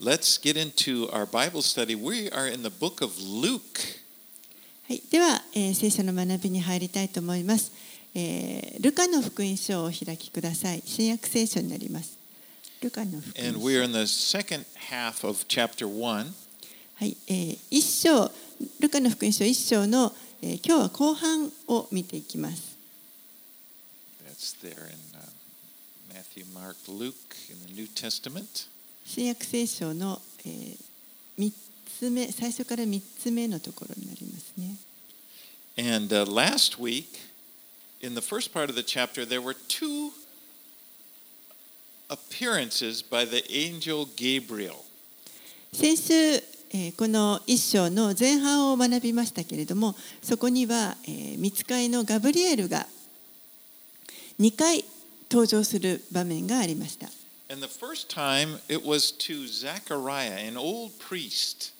[0.00, 1.94] let's get into our Bible study.
[1.94, 3.80] We are in the book of Luke.
[4.88, 7.72] はい、では、えー聖書の学びに入りたいと思います、
[8.14, 10.82] えールカの福音書をお開きください。
[10.84, 12.16] 新約聖書になります。
[12.82, 13.80] ルカの福 And 音 we 書。
[13.80, 16.32] are in the second half of chapter 1.
[16.98, 18.30] はい、えー一章、
[18.80, 20.12] ルカの福音書一章の、
[20.42, 22.76] えー今日は後半を見ていきます。
[24.24, 25.32] That's there in uh,
[26.14, 27.14] Matthew, Mark, Luke
[27.50, 28.68] in the New Testament.
[29.06, 30.76] 新約聖書の、えー
[31.38, 31.52] 三
[31.98, 34.76] つ目、最初から三つ目のところになりますね。
[35.78, 37.06] And uh, last week,
[38.00, 40.12] in the first part of the chapter, there were two
[42.08, 44.76] appearances by the angel Gabriel.
[45.72, 46.14] 先週、
[46.72, 52.86] えーこの一章の前半を学びましたけれどもそこには、えー、見つかいのガブリエルが
[54.40, 54.84] 2回
[55.30, 57.08] 登場する場面がありました
[57.48, 61.72] And the first time, it was to Zechariah, an old priest.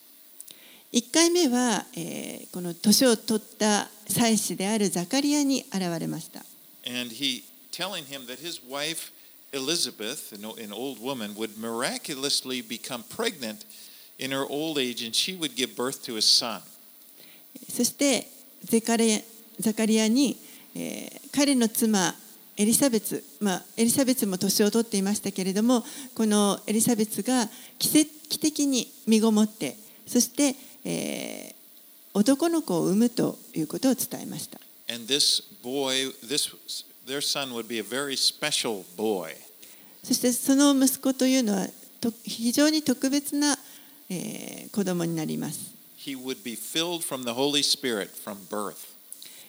[0.92, 6.40] 1回目は、えーこの年を取った祭司であるザカリアに現れました
[6.86, 9.12] And he telling him that his wife
[9.52, 13.64] Elizabeth, an, old woman, would miraculously become pregnant
[14.18, 16.62] in her old age and she would give birth to a son.
[17.68, 18.28] そして
[18.62, 19.20] ゼカリア
[19.58, 20.36] ザカリアに、
[20.76, 22.14] えー彼の妻
[22.58, 27.46] エリザベツ、まあ、エリザベツも年を取っていましたけれどもこのエリザベツが
[27.78, 29.76] 奇跡的に身ごもって
[30.06, 31.56] そして、えー
[32.16, 36.56] 男の子を産むということを伝えました this boy, this.
[40.02, 41.66] そしてその息子というのは
[42.00, 43.58] と非常に特別な、
[44.08, 48.95] えー子供になります He would be filled from the Holy Spirit from birth.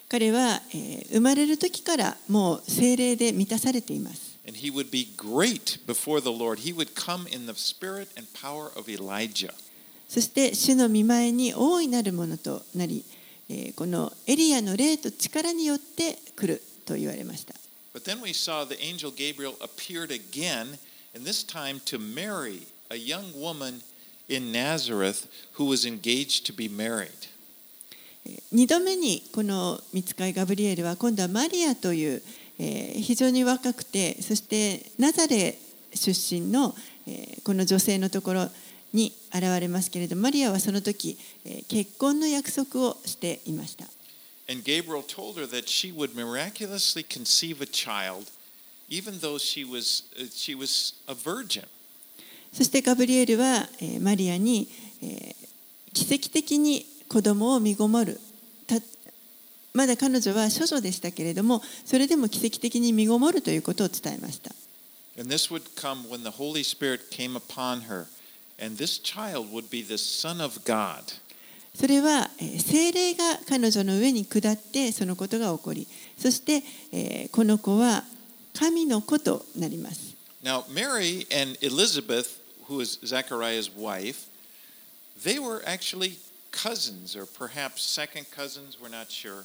[0.08, 6.60] 彼は、えー生まれる時からもう精霊で満たされています And he would be great before the Lord.
[6.60, 9.52] He would come in the spirit and power of Elijah.
[10.08, 13.04] そして主の見前に大いなるものとなり、
[13.50, 17.54] えーこのエリアの霊と力によって来ると言われました。
[17.94, 20.78] But then we saw the angel Gabriel appeared again,
[21.14, 23.82] and this time to Mary, a young woman
[24.28, 25.26] in Nazareth
[25.58, 27.28] who was engaged to be married.
[28.54, 32.22] 2度目にこの見つかいガブリエルは今度はマリアという、
[32.58, 35.58] えー非常に若くてそしてナザレ
[35.94, 36.74] 出身の、
[37.06, 38.48] えーこの女性のところ
[38.92, 43.84] に現れますけれどマリアはその時、えー結婚の約束をしていました。
[44.50, 48.30] And Gabriel told her that she would miraculously conceive a child,
[48.88, 51.66] even though she was, uh, she was a virgin.
[52.52, 54.68] そしてガブリエルは、えーマリアに、
[55.02, 55.48] えー
[55.94, 58.20] 奇跡的に子供を身ごもる
[58.66, 58.76] た
[59.74, 64.52] まだ彼女は処女でしたけれどもそれでも奇跡的に身ごもるということを伝えました
[65.18, 68.06] And this would come when the Holy Spirit came upon her.
[68.60, 71.02] And this child would be the Son of God.
[71.74, 75.86] それは、えー精霊が彼女の上に下ってそのことが起こり
[76.16, 78.04] そして、えーこの子は
[78.56, 82.38] 神の子となります Now, Mary and Elizabeth,
[82.68, 84.28] who is Zechariah's wife,
[85.24, 86.16] they were actually
[86.62, 89.44] cousins, or perhaps second cousins, we're not sure.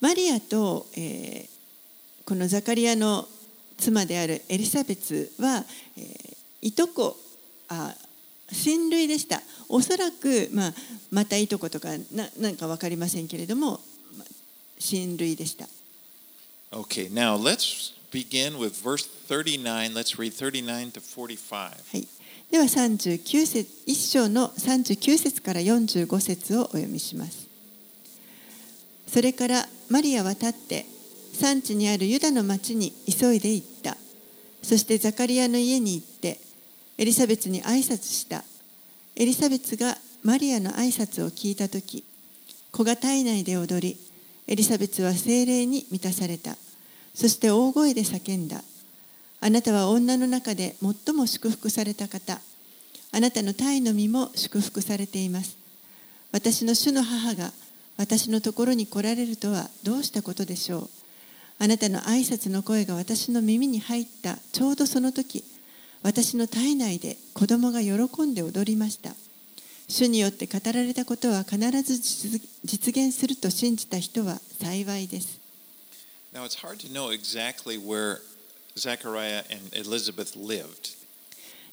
[0.00, 1.52] マリアと、えー
[2.24, 3.26] このザカリアの
[3.76, 5.64] 妻であるエリザベツは、
[5.96, 7.16] えーいとこ
[7.68, 7.92] あ
[8.52, 10.74] 親類でしたおそらく、まあ、
[11.10, 13.80] またいとことかななんか分かりませんけれども
[14.16, 14.26] まあ
[14.78, 15.66] 親類でした
[16.70, 19.92] Okay, now let's begin with verse 39.
[19.92, 21.50] Let's read 39 to 45.
[21.52, 22.08] はい、
[22.52, 27.48] では39節一章の39節から45節をお読みします。
[29.06, 30.84] それからマリアは立って
[31.32, 33.96] 産地にあるユダの町に急いで行った。
[34.62, 36.38] そしてザカリアの家に行って
[36.98, 38.44] エリザベツに挨拶した。
[39.16, 42.04] エリザベツがマリアの挨拶を聞いた時
[42.70, 43.96] 子が体内で踊り
[44.46, 46.54] エリザベツは精霊に満たされた。
[47.14, 48.62] そして大声で叫んだ。
[49.44, 52.40] あなたは女の中で最も祝福された方。
[53.10, 55.58] あなたの体の身も祝福されています。
[56.30, 57.50] 私の主の母が
[57.96, 60.90] 私のところに来られるとはどうしたことでしょう。
[61.58, 65.42] あなたの挨拶の声が私の耳に入ったちょうどその時
[66.04, 69.10] 私の体内で子供が喜んで踊りました。
[69.88, 71.98] 主によって語られたことは必ず
[72.64, 75.40] 実現すると信じた人は幸いです。
[76.32, 76.46] Now,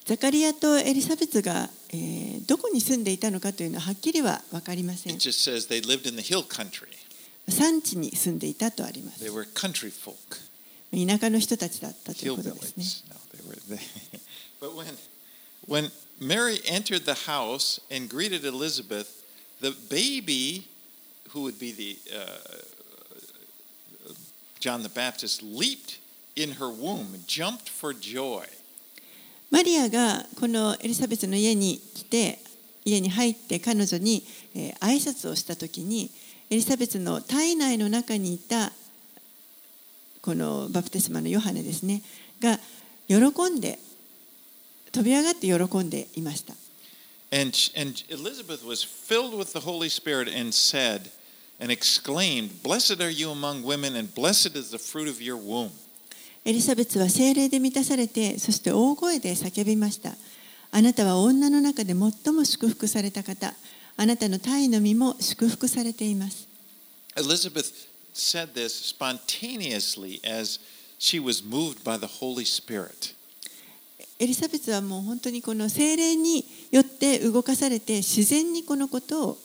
[0.06, 5.14] ザカリアとエリザベスが、え、どこに住んでいたのかというのははっきりは分かりません。
[7.48, 9.24] 山地に住んでいたとあります。
[10.92, 12.84] 田舎の人たちだったということですね。
[19.62, 20.68] the baby,
[21.30, 22.00] who would be the
[24.60, 26.00] John the Baptist, leaped
[26.40, 28.44] in her womb, jumped for joy.
[29.52, 32.40] マリアがこのエリザベスの家に来て
[32.86, 34.24] 家に入って彼女に、
[34.56, 36.12] えー、挨拶をした時に
[36.52, 38.72] エリザベスの体内の中にいた
[40.22, 42.04] このバプテスマのヨハネですね
[42.40, 42.60] が
[43.08, 43.80] 喜んで
[44.92, 46.54] 飛び上がって喜んでいました。
[47.32, 51.12] And, and Elizabeth was filled with the Holy Spirit and said
[51.60, 55.72] and exclaimed, Blessed are you among women, and blessed is the fruit of your womb.
[56.46, 60.16] エリザベスは精霊で満たされて、そして大声で叫びました。
[60.72, 63.54] あなたは女の中で最も祝福された方。
[63.98, 66.48] あなたの体の身も祝福されています。
[67.16, 67.72] Elizabeth
[68.14, 70.60] said this spontaneously as
[70.98, 73.16] she was moved by the Holy Spirit.
[74.20, 79.38] エリザベスはもう本当にこの精霊によって動かされて自然にこのことを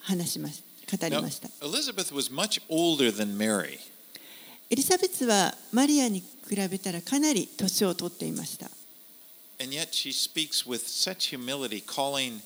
[0.00, 0.96] 話しました。
[0.96, 1.48] 語りました。
[1.48, 3.78] Now, Elizabeth was much older than Mary.
[4.72, 8.70] エリザベスはマリアに比べたらかなり年を取っていました。
[9.60, 12.40] And yet she speaks with such humility, calling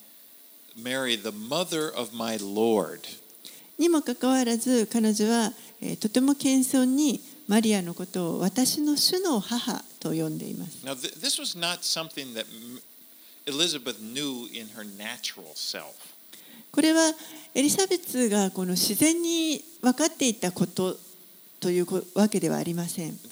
[0.75, 3.01] Mary the mother of my Lord.
[3.79, 10.83] にもかかわらず彼女は、えー、とても謙遜にマリアのことを私の主の母と呼んでいます。
[10.83, 12.47] Now, th this was not something that
[13.45, 15.93] Elizabeth knew in her natural self.
[16.73, 17.13] これは
[17.55, 20.97] エリザベスがこの自然に分かっていたこと
[21.65, 23.17] というわけではありません。
[23.17, 23.29] と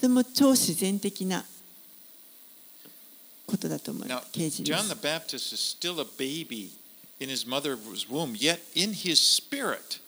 [0.00, 1.44] ても超自然的な
[3.46, 4.32] ことだと思いま Now, す。
[4.32, 6.72] 啓示で John す the Baptist is still a baby
[7.20, 10.00] in his mother's womb, yet in his spirit,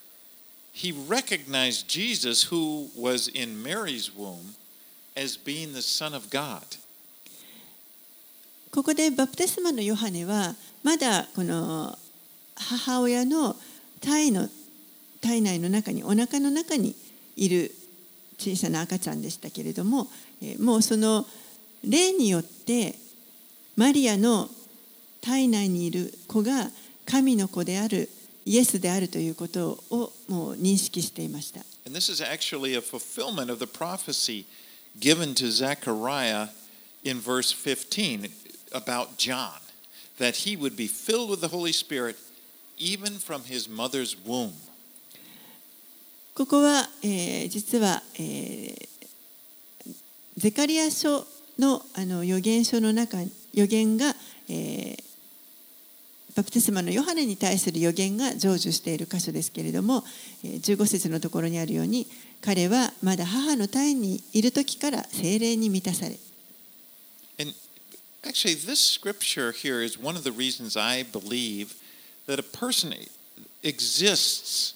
[0.73, 4.57] he recognized Jesus, who was in Mary's womb,
[5.17, 6.65] as being the Son of God.
[8.73, 11.97] ここでバプテスマのヨハネはまだこの
[12.57, 13.55] 母親の
[14.05, 14.49] 体の
[15.26, 16.94] 体内の中にお腹の中に
[17.34, 17.73] いる
[18.38, 20.06] 小さな赤ちゃんでしたけれども
[20.61, 21.26] もうその
[21.82, 22.94] 霊によって
[23.75, 24.49] マリアの
[25.20, 26.70] 体内にいる子が
[27.05, 28.08] 神の子である
[28.44, 31.61] イエスであるということをもう認識していました。
[31.84, 34.44] And this is actually a fulfillment of the prophecy
[35.00, 36.50] given to Zechariah
[37.02, 38.31] in verse 15
[38.73, 39.58] about John,
[40.19, 42.17] that he would be filled with the Holy Spirit
[42.78, 44.52] even from his mother's womb.
[46.37, 48.77] ここは、えー、実は、えー、
[50.37, 51.25] ゼカリア書
[51.59, 53.17] のあの預言書の中
[53.55, 54.15] 預言が、
[54.50, 54.97] えー、
[56.37, 60.05] バプテスマのヨハネに対する預言が成就している箇所ですけれども
[60.44, 62.06] 15節のところにあるように
[62.43, 66.19] 彼はまだ母の体にいる時から精霊に満たされ
[67.38, 67.55] And
[68.23, 71.77] actually, this scripture here is one of the reasons I believe
[72.27, 72.93] that a person
[73.62, 74.75] exists.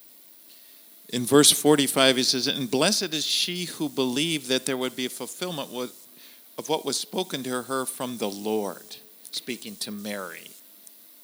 [1.10, 5.06] In verse 45, he says, And blessed is she who believed that there would be
[5.06, 5.70] a fulfillment
[6.58, 8.96] of what was spoken to her from the Lord,
[9.30, 10.50] speaking to Mary.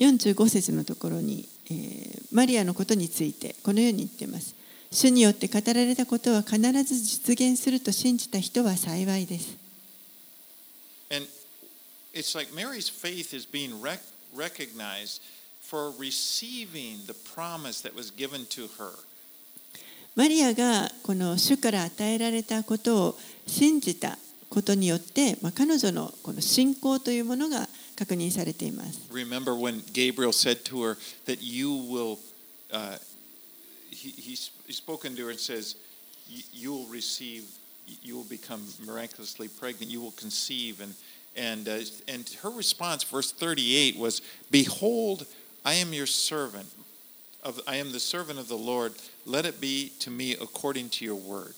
[0.01, 4.55] 45節のところに、えー、マリアのことについてこのように言っています。
[4.91, 9.57] 主によって語られたことは必ず実現すると信じた人は幸いです。
[11.11, 11.27] And
[12.13, 14.01] it's like Mary's faith is being rec
[14.35, 15.23] recognized
[15.61, 18.93] for receiving the promise that was given to her.
[20.18, 24.18] マリアがこの主から与えられたことを信じた
[24.50, 29.00] ことによって、まあ、彼女のこの信仰というものが確認されています。
[29.12, 30.98] Remember when Gabriel said to her
[31.28, 32.18] that you will,
[32.72, 32.98] uh,
[33.92, 34.36] he, he
[34.74, 35.76] spoken to her and says,
[36.52, 37.44] you will receive,
[38.02, 40.82] you will become miraculously pregnant, you will conceive.
[40.82, 40.96] And,
[41.36, 45.28] and, uh, and her response, verse 38, was, Behold,
[45.64, 46.66] I am your servant.
[47.44, 48.94] Of, I am the servant of the Lord.
[49.28, 51.54] Let it be to me according to your word.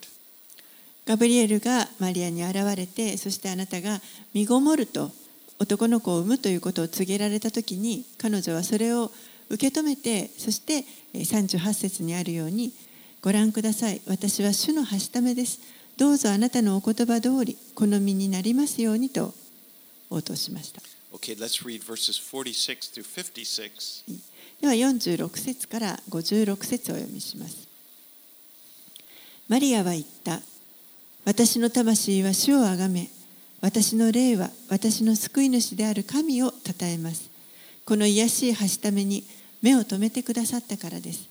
[1.06, 4.02] ガブリエルがマリアに現れて、そしてあなたが
[4.34, 5.12] 身ごもると
[5.60, 9.12] 男の子を産むということを告げられたときに、彼女はそれを
[9.50, 10.84] 受け止めて、そして
[11.14, 12.74] 38節にあるように、
[13.22, 14.02] ご覧ください。
[14.08, 15.60] 私は主のはしためです。
[15.98, 19.34] どうぞあなたのお言葉通り、好みになりますようにと
[20.10, 20.82] 応答しました。
[21.12, 24.29] Okay, let's read verses 46 through 56.
[24.62, 27.68] では46節から56節をお読みします。
[29.48, 30.42] マリアは言った。
[31.26, 33.10] 私の魂は主をあがめ、
[33.62, 37.30] 私の霊は私の救い主である神を称えます。
[37.86, 39.24] この癒しい橋ために
[39.62, 41.28] 目を留めてくださったからです。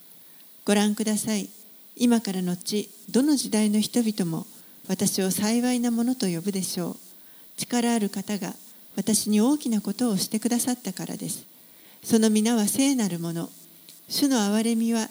[0.65, 1.49] ご覧ください。
[1.97, 4.47] 今からのち、どの時代の人々も
[4.89, 6.97] 私を幸いなものと呼ぶでしょう。
[7.57, 8.55] 力ある方が
[8.97, 11.45] 私に大きなことをしてくださったからです。
[12.03, 13.51] その皆は聖なるもの。
[14.09, 15.09] 主の憐れみは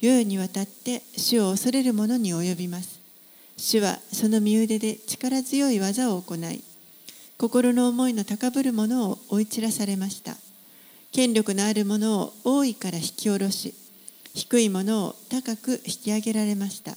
[0.00, 3.00] 世々にわたって主を恐れる者に及びます。
[3.56, 6.64] 主はその身腕で力強い技を行い、
[7.38, 10.36] 心の思いの高ぶる者を追い散らされました。
[11.12, 13.74] 権力のある者を王位から引き下ろし、
[14.34, 16.92] 低い者を高く引き上げられました。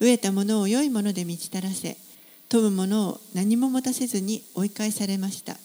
[0.00, 1.96] 飢えた者を良いもので満ち足らせ、
[2.48, 5.56] 富む者を何も持たせずに追い返されました。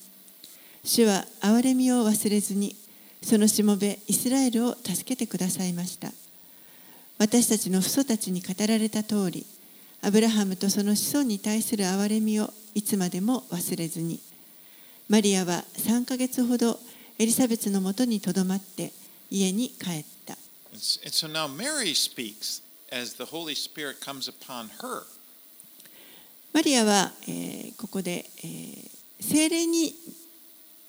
[0.83, 2.75] 主は憐れみを忘れずに、
[3.21, 6.11] そのしもべイスラエルを助けてくださいました。
[7.17, 9.45] 私たちの父祖たちに語られた通り、
[10.01, 14.19] アブラハムとその子孫に対する憐れみをいつまでも忘れずに。
[15.09, 16.79] マリアは3ヶ月ほど
[17.17, 18.93] エリザベツのもとにとどまって
[19.29, 20.37] 家に帰った。
[20.73, 25.03] So now Mary speaks as the Holy Spirit comes upon her.
[26.53, 29.93] マリアは、えーここで、えー精霊に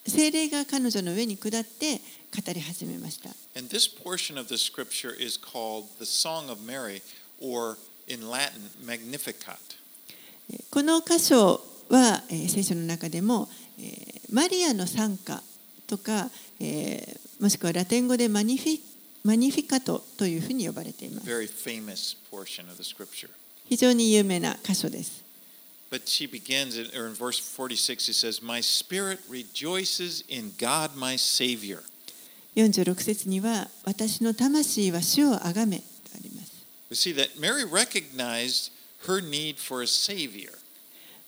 [0.07, 2.01] 聖霊が彼女の上に下って
[2.35, 3.31] 語り始めました。
[10.71, 13.49] この箇所は聖書の中でも
[14.33, 15.43] マリアの賛歌
[15.87, 16.31] とか、
[17.41, 21.27] もしくはラテン語で,マニフィカトというふうに呼ばれています。
[23.69, 25.25] 非常に有名な箇所です。
[25.91, 31.17] But she begins, in, or in verse 46, it says, My spirit rejoices in God my
[31.17, 31.83] Savior.
[32.55, 36.65] 46節には、私の魂は主をあがめとあります。
[36.91, 38.71] We see that Mary recognized
[39.07, 40.53] her need for a Savior.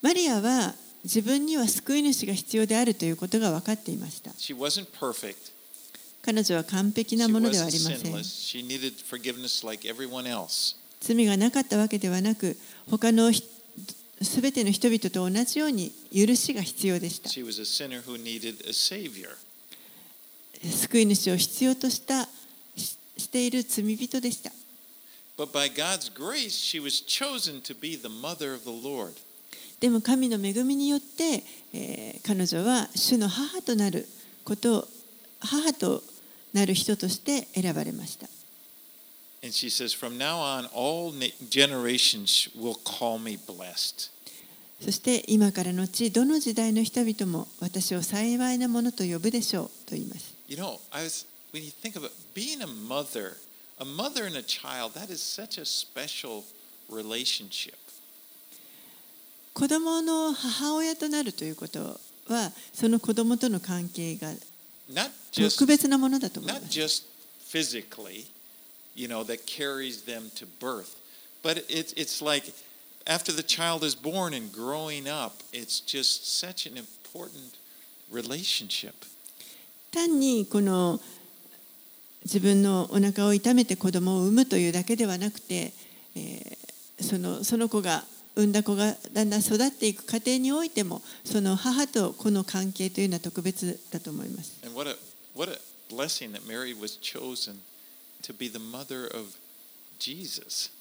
[0.01, 4.31] マリアは自分には救い主が必要であるということが分かっていました。
[4.33, 5.53] She wasn't perfect.
[6.23, 8.13] 彼女は完璧 She なものではありません。
[8.13, 8.23] sinless.
[8.23, 10.77] She needed forgiveness like everyone else.
[11.01, 12.57] 罪がなかったわけではなく、
[12.89, 13.33] 他の
[14.25, 17.29] すべての人々と同じように許しが必要でした。
[20.71, 22.29] 救い主を必要とした、
[22.77, 24.51] し,ている罪人でした。
[26.15, 26.51] Grace,
[29.81, 34.07] でも神の恵みによって、えー、彼女は主の母となる
[34.45, 34.87] こと、
[35.41, 36.05] 母と
[36.53, 38.29] なる人として選ばれました。
[44.85, 50.35] そして今からのちどの時代の人々も私を幸いなものと呼ぶでしょうと言います。
[50.49, 53.37] You know, I was when you think of it, being a mother,
[53.79, 56.43] a mother and a child, that is such a special
[56.91, 57.75] relationship.
[59.55, 64.33] 子供の母親となるということはその子供との関係が
[64.91, 66.79] Not 特別なものだと思い not ます。
[66.79, 67.05] just
[67.49, 68.27] physically,
[68.97, 70.97] you know, that carries them to birth,
[71.43, 72.53] but it's it's like
[73.06, 77.58] after the child is born and growing up, it's just such an important
[78.12, 78.94] relationship.
[79.92, 81.00] 単にこの
[82.24, 85.74] 自分のお腹を痛めて子供を産むというだけではなくて、
[86.16, 86.68] えー
[87.00, 88.04] そのその子が
[88.36, 94.60] 産んだ子がだんだん育っていく過程においてもその母と子の関係というのは特別だと思います。
[94.64, 94.96] And what a
[95.36, 95.60] what a
[95.94, 97.60] blessing that Mary was chosen
[98.24, 99.36] to be the mother of
[100.00, 100.72] Jesus.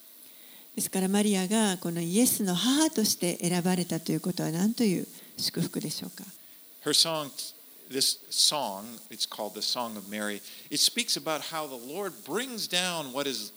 [0.75, 6.23] ですからマリアがこのイエスの母として選ばれたということは何という祝福でしょうか。
[6.83, 7.29] Her song,
[7.89, 10.41] this song, it's called the Song of Mary.
[10.69, 13.53] It speaks about how the Lord brings down what is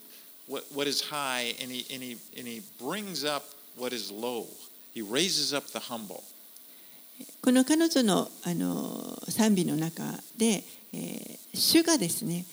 [0.49, 3.44] what, what is high and he, and, he, and he brings up
[3.76, 4.47] what is low.
[4.92, 6.23] He raises up the humble.
[7.42, 10.02] この彼女のあの賛美の中
[10.37, 12.44] で、えー主がですね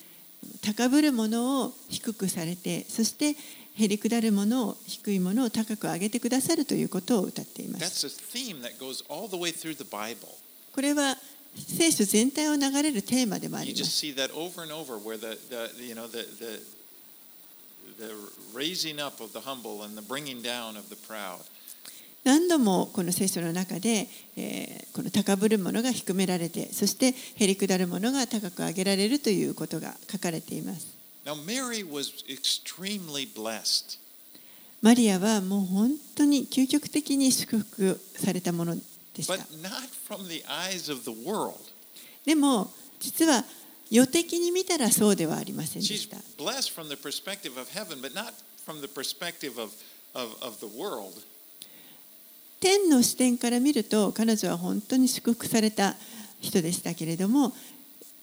[0.63, 3.35] 高ぶるものを低くされてそして
[3.77, 8.09] 減り下るものを低いものを高く上げてくださるということを歌っています。
[11.57, 13.83] 聖書全体を流れるテーマでもあります。
[22.23, 31.00] 何度もこの聖書の中で、え、この高ぶるものが低められてそして減り下るものが高く上げられるということが書かれています。
[34.81, 38.81] マリアはもう本当に究極的に祝福されたもので
[39.21, 39.37] した。
[42.25, 43.43] でも実は
[43.91, 46.17] 予的に見たらそうではありませんでした。
[52.59, 55.95] 天の視点から見ると彼女は本当に祝福された
[56.39, 57.53] 人でしたけれども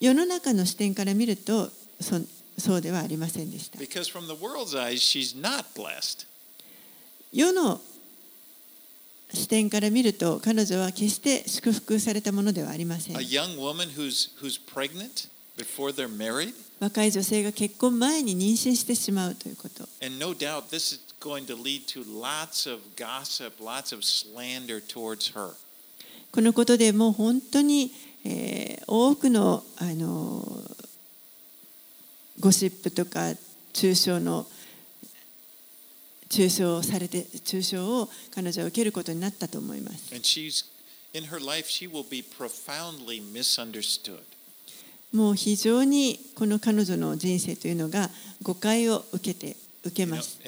[0.01, 2.25] 世の中の視点から見るとその
[2.59, 3.79] そうではありませんでした。
[3.79, 6.27] Because from the world's eyes, she's not blessed.
[7.33, 7.81] 世の
[9.33, 13.21] 視点から見ると彼女は決して祝福されたものではありません A。
[13.21, 19.87] young woman who's, who's pregnant before they're married, 若い女性が結婚前に妊娠してしまうということ。
[20.05, 25.35] and no doubt this is going to lead to lots of gossip, lots of slander towards
[25.35, 25.53] her.
[26.33, 27.93] このことでもう本当に、
[28.25, 30.63] えー多くのあの
[32.41, 33.33] ゴシップとか
[33.73, 34.47] 抽象の
[36.29, 40.15] 抽象をされて抽象を彼女は受けることになったと思います。
[45.13, 48.11] もう非常にこの彼女の人生というのが
[48.43, 50.39] 誤解を受けて受けます。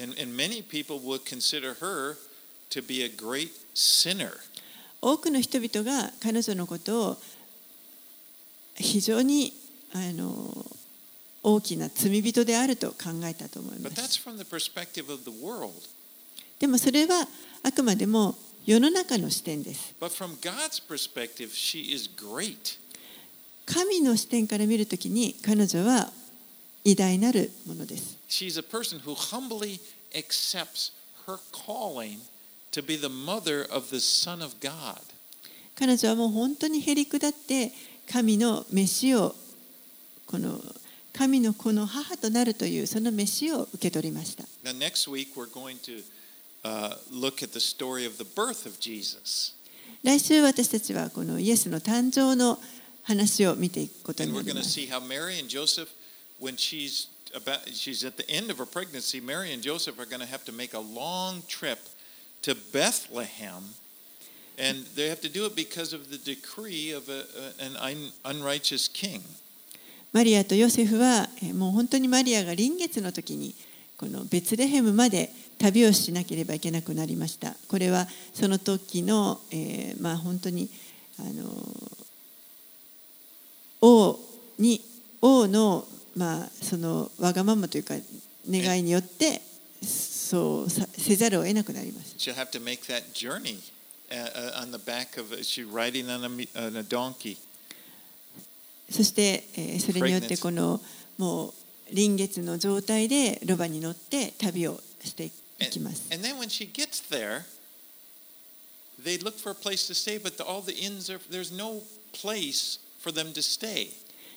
[5.01, 7.17] 多くの人々が彼女のことを
[8.75, 9.51] 非常に
[9.93, 10.65] あの。
[11.43, 13.95] 大きな罪人であると考えたと思います。
[16.59, 17.27] でもそれは
[17.63, 19.95] あくまでも世の中の視点です。
[23.65, 26.11] 神の視点から見るときに彼女は
[26.83, 28.17] 偉大なるものです。
[35.75, 37.71] 彼女はもう本当にへりくだって
[38.11, 39.35] 神の飯を
[40.27, 40.59] この
[41.13, 44.43] 神の子の母となるというその飯を受け取りました。
[44.63, 46.03] Now, next week, we're going to
[46.63, 49.53] uh, look at the story of the birth of Jesus.
[50.03, 52.57] 来週私たちはこのイエスの誕生の
[53.03, 54.79] 話を見ていくことに And な we're り going ま to す。
[54.79, 55.89] see how Mary and Joseph,
[56.39, 60.21] when she's about, she's at the end of her pregnancy, Mary and Joseph are going
[60.21, 61.79] to have to make a long trip
[62.43, 63.75] to Bethlehem,
[64.57, 67.25] and they have to do it because of the decree of a,
[67.63, 69.21] an un, unrighteous king.
[70.13, 73.55] マリアとヨセフはもう本当にマリアが臨月の時に
[73.97, 77.55] このベツレヘムまで旅をしなければいけなくなりました。
[77.67, 80.69] これはその時の、えーまあ本当に
[81.19, 81.45] あの
[83.81, 84.19] 王
[84.57, 84.81] に
[85.21, 87.93] 王のまあそのわがままというか
[88.49, 89.41] 願いによって
[89.81, 92.15] そうさせざるを得なくなります。
[92.17, 93.59] She'll have to make that journey
[94.59, 96.27] on the back of she's riding on a,
[96.59, 97.37] on a donkey.
[98.91, 100.81] そして、え、それによってこの
[101.17, 101.53] もう
[101.91, 105.25] 臨月の状態でロバに乗って旅をして
[105.59, 106.09] いきます。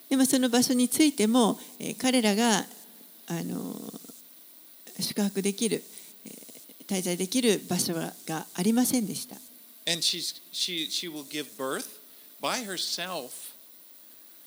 [0.08, 2.66] でもその場所についても、え、彼らが、
[3.26, 3.74] あの、
[5.00, 5.82] 宿泊できる、
[6.26, 6.30] え、
[6.86, 9.36] 滞在できる場所がありませんでした。
[9.86, 12.00] And she's, she, she will give birth
[12.40, 13.53] by herself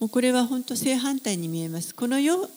[0.00, 1.94] もうこれは本当正反対に見えます。
[1.94, 2.48] この世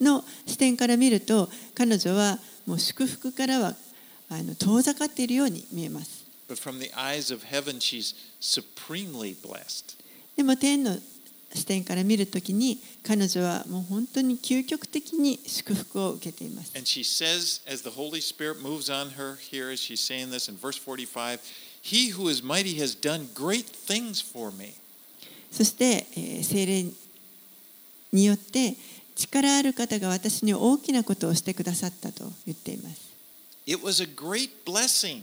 [0.00, 3.74] の視点から見ると彼女はもう祝福からは
[4.28, 6.24] あの遠ざかっているように見えます。
[6.48, 6.80] Heaven,
[10.36, 10.96] でも天の
[11.52, 16.72] 視点から見るときに彼女はもう本当に究極的に祝福を受けています。
[16.76, 20.56] And she says, as the Holy Spirit moves on her here as she's saying this in
[20.56, 21.40] verse 45,
[21.82, 24.74] He who is mighty has done great things for me.
[25.50, 26.84] そして、えー聖霊
[28.12, 28.76] によって
[29.16, 33.10] 力ある方が私に大きなことをしてくださったと言っています。
[33.66, 35.22] It was a great blessing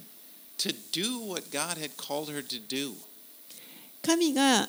[0.58, 2.94] to do what God had called her to do.
[4.02, 4.68] 神が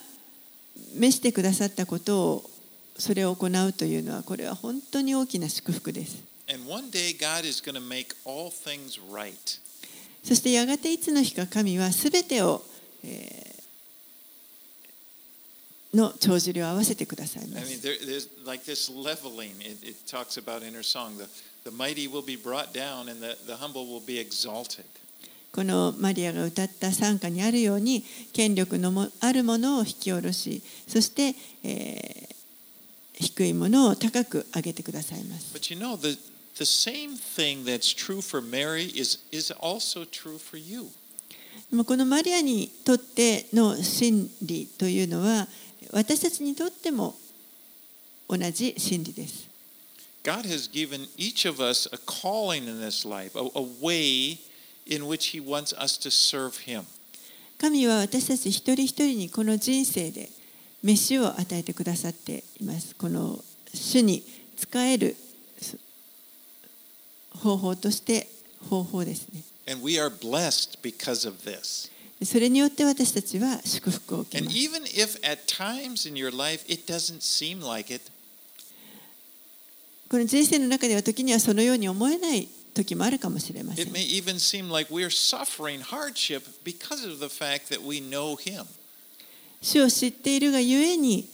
[0.95, 2.51] 召してくださったことを
[2.97, 6.25] それを行うというのはこれは本当に大きな祝福です。
[6.51, 9.61] And one day, God is going to make all things right.
[10.29, 12.63] そしてやがていつの日か神はすべてを、
[15.95, 17.81] の長寿を合わせてくださいます。
[25.51, 31.35] このマリアが歌った讃歌にあるように権力のもあるものを引き下ろしそして、
[33.15, 35.55] 低いものを高く上げてくださいます。
[36.59, 40.89] The same thing that's true for Mary is, is also true for you.
[41.71, 45.47] でもこのマリアにとっての真理というのは
[45.93, 47.15] 私たちにとっても
[48.29, 49.49] 同じ真理です。
[50.23, 54.39] God has given each of us a calling in this life, a, a way
[54.87, 56.85] in which He wants us to serve Him.
[57.59, 60.29] 神は私たち一人一人にこの人生で
[60.83, 62.95] 飯を与えてくださっています。
[62.95, 63.43] この
[63.75, 64.23] 主に
[64.57, 65.17] 使える
[67.39, 68.29] 方法として
[68.69, 69.43] 方法ですね。
[69.71, 71.91] And we are blessed because of this.
[72.25, 74.51] それによって私たちは祝福を受けま。
[80.27, 83.87] 人生の中では時にはそのように思えない時もあるかもしれません。
[89.61, 91.29] 主を知っているがゆえに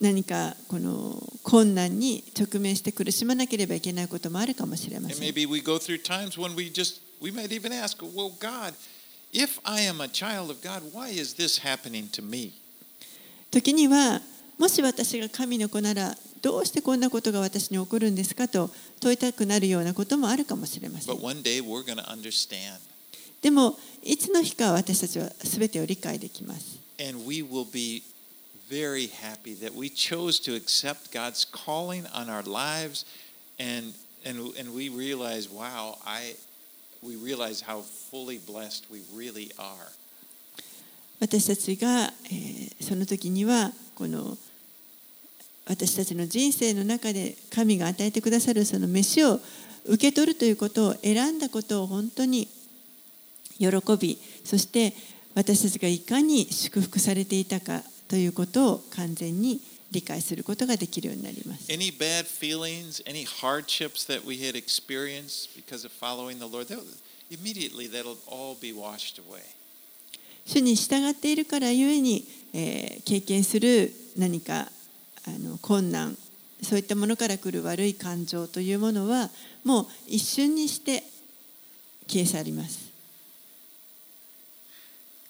[0.00, 5.18] 何かこの困難に直面して苦しまなければいけないこともあるかもしれません。
[5.18, 8.74] maybe we go through times when we just, we might even ask, well, God,
[9.32, 12.52] if I am a child of God, why is this happening to me?
[13.50, 14.20] 時には
[14.58, 21.22] もし私が神の子ならどうしてこんなことが私に起こるんですかと問いたくなるようなこともあるかもしれません But。
[21.22, 22.80] one day we're going to understand
[23.40, 26.78] でもいつの日か私たちは全てを理解できます。
[26.98, 28.02] and we will be
[28.68, 33.04] very happy that we chose to accept God's calling on our lives
[33.58, 36.34] and and and we realize wow I
[37.02, 39.92] we realize how fully blessed we really are
[41.20, 44.36] 私たちが、えーその時にはこの
[45.66, 49.40] 私たちの人生の中で神が与えてくださるその飯を
[49.86, 52.48] 受け取るということを選んだことを本当に
[53.58, 54.92] 喜びそして
[55.34, 61.70] 私たちがいかに祝福されていたかということを完全に理解することができるようになります。
[61.70, 66.80] any bad feelings any hardships that we had experienced because of following the Lord that,
[67.30, 69.42] immediately that'll all be washed away
[70.46, 74.68] 主に従っているからゆえに、えー経験する何か
[75.26, 76.16] あの困難
[76.62, 79.30] そういったものから来る悪い感情というものは
[79.64, 81.02] もう一瞬にして
[82.06, 82.83] 消え去ります。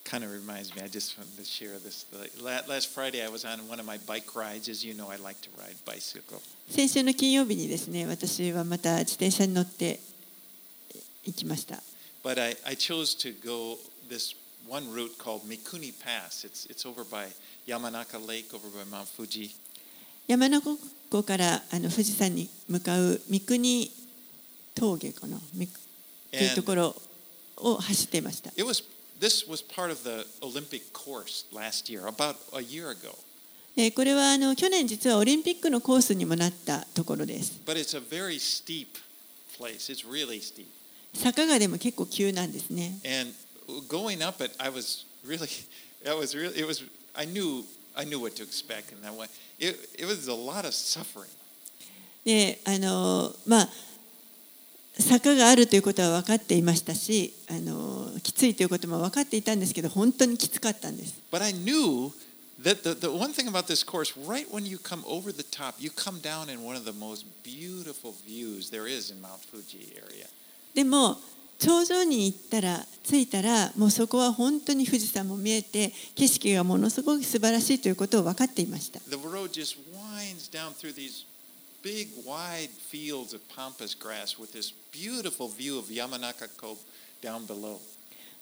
[0.04, 2.06] Kind of reminds me i just wanted to share this
[2.42, 5.16] La- last friday i was on one of my bike rides as you know i
[5.16, 9.98] like to ride bicycle 先週の金曜日にですね私はまた自転車に乗って
[11.26, 11.82] 行きました。
[12.22, 14.34] But I, I chose to go this
[14.68, 16.44] one route called Mikuni Pass.
[16.44, 17.28] It's, it's over by
[17.66, 19.50] Yamanaka Lake, over by Mount Fuji.
[20.26, 20.78] 山中
[21.10, 23.90] 湖からあの富士山に向かう三国
[24.74, 26.96] 峠かなみというところ
[27.58, 28.50] を走っていました。
[28.50, 28.84] It was,
[29.20, 33.16] this was part of the Olympic course last year, about a year ago.
[33.76, 37.60] えーこれはあの去年実はオリンピックのコースにもなったところです。
[37.66, 38.86] But it's a very steep
[39.58, 39.92] place.
[39.92, 40.66] It's really steep.
[41.14, 42.98] 坂がでも結構急なんですね。
[43.04, 43.32] And
[43.88, 45.48] going up it, I was really,
[46.06, 47.64] I was really, it was, I knew,
[47.96, 48.92] I knew what to expect.
[48.92, 51.28] And I went, it, it was a lot of suffering.
[52.24, 53.68] であのまあ
[54.98, 61.20] 坂があるということは分かっていましたしあのきついということも分かっていたんですけど本当にきつかったんです。
[61.32, 62.12] But I knew
[62.62, 65.74] that the, the one thing about this course, right when you come over the top,
[65.78, 69.94] you come down in one of the most beautiful views there is in Mount Fuji
[69.96, 70.26] area.
[70.74, 71.18] でも
[71.58, 79.00] 頂上に行ったら着いたらもうそこは本当に富士山も見えて景色がものすごく素晴らしいということを分かっていました。
[79.00, 81.24] The road just winds down through these
[81.83, 86.79] big, wide fields of pampas grass with this beautiful view of Yamanaka Cove
[87.21, 87.79] down below.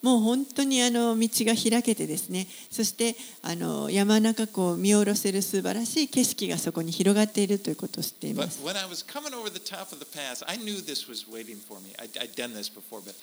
[0.02, 8.64] もう本当にあの道が開けてですねそしてあの山中湖を見下ろせる素晴らしい景色がそこに広がっているということを知ってい But ます。
[8.64, 11.58] when I was coming over the top of the pass, I knew this was waiting
[11.58, 11.96] for me.
[11.98, 13.16] I, I'd done this before, but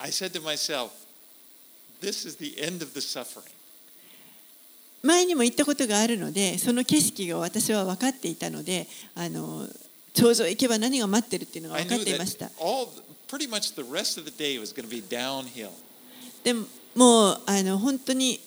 [0.00, 0.92] I said to myself,
[2.00, 3.52] this is the end of the suffering.
[5.01, 9.67] 前にも行ったことがあるのでその景色が私は分かっていたのであの
[10.13, 12.49] 頂上行けば何が待ってるっていうのが分かっていました。
[16.43, 18.39] でももうあの本当に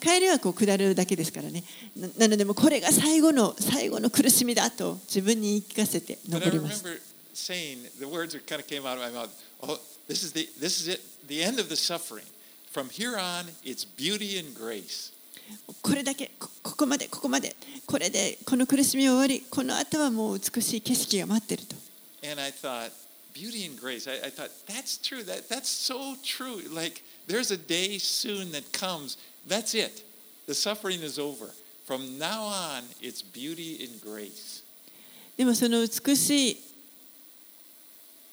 [0.00, 1.64] 帰りはこう下るだけですからね。
[2.18, 6.84] な,のでもこれが最後の最後の苦しみだと自分に言い聞かせて登ります。
[6.84, 7.50] でも私
[14.70, 15.13] は
[15.82, 17.54] これだけこここまでここまで
[17.86, 21.76] これでこの苦しみは終わりこの後はもう美しい景色が待ってると
[22.26, 22.90] And I thought,
[23.34, 24.08] beauty and grace.
[24.08, 25.22] I, I thought that's true.
[25.24, 26.62] That that's so true.
[26.74, 29.18] Like there's a day soon that comes.
[29.46, 30.02] That's it.
[30.46, 31.50] The suffering is over.
[31.84, 34.62] From now on, it's beauty and grace.
[35.36, 36.56] でもその美しい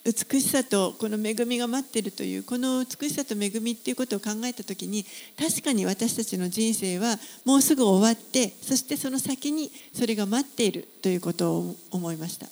[0.04, 5.06] 美しさとこの恵みが待っているというこの美しさと恵みっていうことを考えた時に
[5.38, 12.48] 確かに私たちの人生はもうすぐ終わってそしてその先にそれが待っているということを思いました.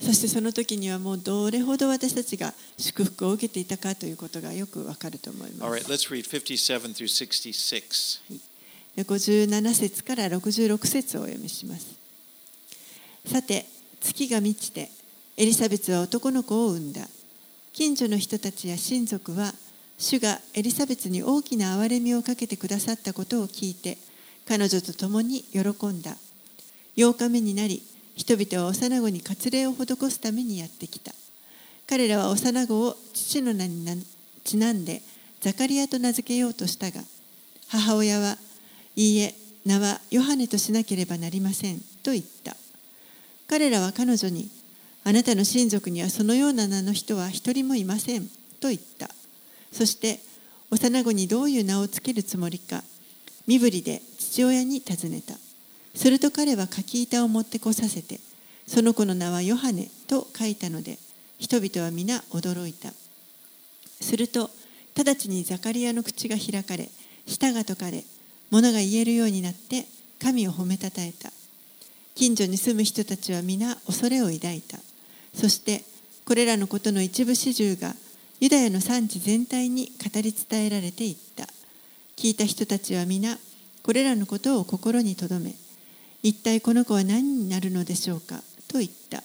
[0.00, 8.20] そしてその時にはもうどれほど私たちが祝福を受けていたかということがよくわかると思います let's read 57 through 66.
[8.96, 12.03] 57節から66節をお読みします
[13.26, 13.66] さて
[14.00, 14.90] 月が満ちて
[15.36, 17.00] エリザベスは男の子を産んだ。
[17.72, 19.52] 近所の人たちや親族は
[19.98, 23.98] 主がエリザベスに大きな憐れみをかけてくださったことを聞いて
[24.46, 26.16] 彼女と共に喜んだ。
[26.96, 27.82] 8日目になり
[28.14, 31.12] 人々は幼子に割礼を施すためにやってきた。
[31.88, 33.84] 彼らは幼子を父の名に
[34.44, 35.02] ちなんで
[35.40, 37.00] ザカリアと名付けようとしたが
[37.68, 38.36] 母親は
[38.96, 39.34] いいえ
[39.66, 42.56] 名はヨハネとしなければなりませんと言った。
[43.46, 44.48] 彼らは彼女に
[45.04, 48.26] あなたの親族にはそのような名の人は一人もいません
[48.60, 49.08] と言った。
[49.72, 50.20] そして
[50.70, 52.82] 幼子にどういう名をつけるつもりか
[53.46, 55.34] 身振りで父親に尋ねた。
[55.94, 58.18] すると彼は柿板を持ってこさせて
[58.66, 60.98] その子の名はヨハネと書いたので
[61.38, 62.90] 人々は皆驚いた。
[64.00, 64.50] すると
[64.96, 66.88] 直ちにザカリアの口が開かれ
[67.26, 68.04] 舌が解かれ
[68.50, 69.84] 物が言えるようになって
[70.20, 71.30] 神を褒めたたえた。
[72.14, 74.78] 近所に住む人たちは皆恐れを抱いた。
[75.34, 75.82] そして
[76.24, 77.94] これらのことの一部始終が
[78.40, 81.44] ユダヤの産地全体に語り伝えられていった。
[82.16, 83.38] 聞いた人たちは皆
[83.82, 85.54] これらのことを心に留め
[86.22, 89.22] 一体この子は何になるのでしょうかと言った。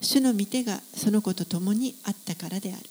[0.00, 2.82] 主の御手がその子と共にあったからである。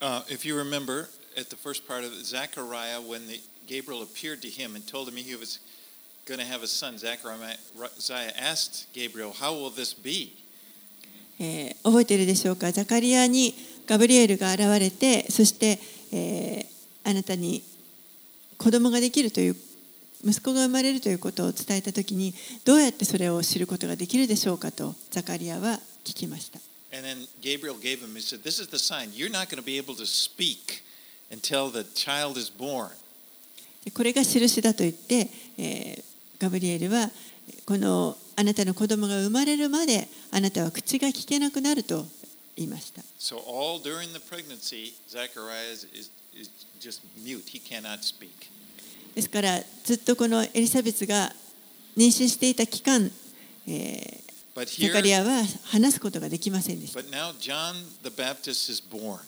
[0.00, 4.50] Uh, if you remember, at the first part of Zechariah, when the, Gabriel appeared to
[4.50, 5.60] him and told him he was
[11.82, 13.54] 覚えているでしょうか、ザカリアに
[13.86, 15.78] ガブリエルが現れて、そして、
[17.04, 17.62] あなたに
[18.56, 19.56] 子供ができるという、
[20.24, 22.32] 息子が生まれるということを伝えたときに、
[22.64, 26.58] どうやってそれを知ることができるでしょうかと、ザカリアは聞きました。
[33.92, 35.28] これが印だと言って、
[36.44, 37.08] ガブリエルは
[37.66, 42.04] このあなたの子供が生まれるまであなたは口が聞けなくなると
[42.56, 47.44] 言いました So, all during the pregnancy, Zechariah is, is, is just mute.
[47.46, 48.28] He cannot speak.
[49.14, 51.32] ですからずっとこのエリザベスが
[51.96, 53.10] 妊娠していた期間、
[53.66, 54.24] えー
[54.92, 59.18] カリアは話すことができませんでした but now John the Baptist is born.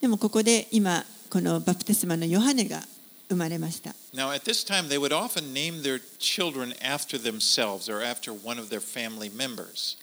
[0.00, 2.80] でもここで今このバプテスマのヨハネが
[3.28, 8.58] 生まれました Now, at this time, they would often name their children after themselves or after one
[8.58, 9.96] of their family members.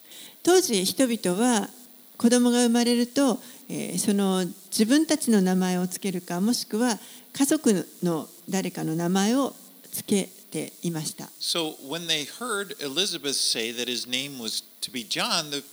[0.44, 1.70] 当時人々は
[2.18, 7.00] 子供が生まれると、えーその自分たちの名前をつけるかもしくは
[7.34, 9.54] 家族の誰かの名前を
[9.92, 15.64] つけていました So, when they heard Elizabeth say that his name was to be John, the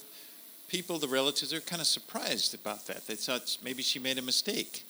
[0.68, 3.06] people, the relatives, are kind of surprised about that.
[3.06, 4.84] They thought maybe she made a mistake.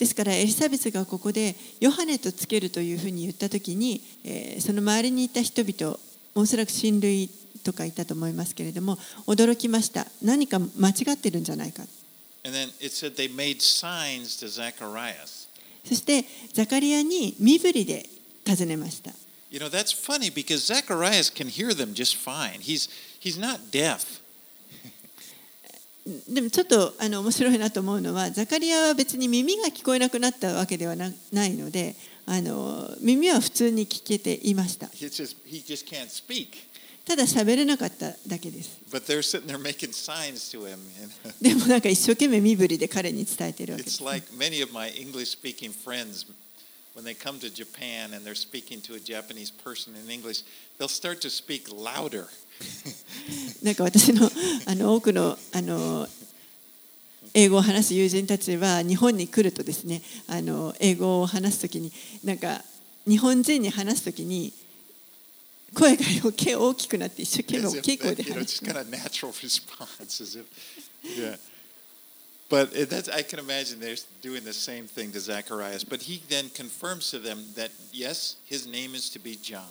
[0.00, 5.96] ですからエリザベスがここでヨハネとつけるというふうに言った時に、えーその周りにいた人々
[6.34, 7.28] おそらく親類
[7.62, 11.82] とかいたと思いますけれども驚きました何か間違ってるんじゃないか.
[15.84, 18.06] そしてザカリアに身振りで
[18.44, 19.12] 尋ねました
[19.50, 22.60] You know, that's funny because Zacharias can hear them just fine.
[22.60, 24.19] He's, he's not deaf.
[26.28, 31.94] でもちょっとあの面白いなと思うのはザカリアは別に耳が聞こえなくなったわけではなないので
[32.26, 35.36] あの耳は普通に聞けていました just.
[37.04, 38.78] ただ喋れなかっただけです
[41.40, 44.02] でもなんか一生懸命身振りで彼に伝えているわけです
[45.72, 46.26] friends,
[46.94, 50.44] when they come to Japan and they're speaking to a Japanese person in English,
[50.78, 52.26] they'll start to speak louder.
[53.62, 54.30] なんか私の
[54.66, 56.06] あの多くのあの
[57.34, 61.92] 英語を話す友人たちは日本に来るとですねあの英語を話すときに
[62.24, 62.62] なんか
[63.06, 64.52] 日本人に話すときに
[65.74, 68.64] 声が余計大きくなって一生懸命大きい声で話す.
[72.50, 75.84] But that's, I can imagine they're doing the same thing to Zacharias.
[75.84, 79.62] But he then confirms to them that, yes, his name is to be John.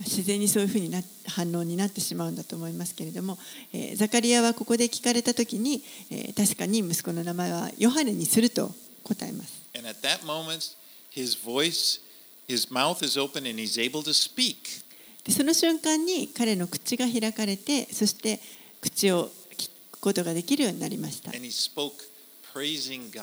[0.00, 3.38] 自然にそういうふうにな反応になってしまうんだと思いますけれども、
[3.72, 8.72] えーザカリアはここで聞かれた時に、えー確かに息子の名前はヨハネにすると
[9.04, 9.62] 答えます。
[9.76, 10.74] And at that moment,
[11.14, 12.00] his voice,
[12.48, 14.82] his mouth is open and he's able to speak.
[15.24, 18.40] でその瞬間に彼の口が開かれてそして
[18.80, 21.92] 口を聞くことができるようになりました And he spoke
[22.52, 23.22] praising God.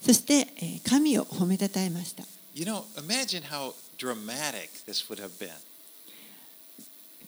[0.00, 2.22] そしてえー神を褒めたたえました
[2.54, 5.50] You know, imagine how dramatic this would have been.